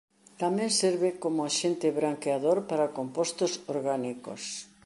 Tamén 0.41 0.69
serve 0.81 1.09
como 1.23 1.39
axente 1.49 1.87
branqueador 1.99 2.57
para 2.69 2.91
compostos 2.97 3.51
orgánicos. 3.73 4.43